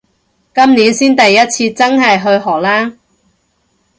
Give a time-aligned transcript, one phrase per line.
[0.55, 2.97] 今年先第一次真係去荷蘭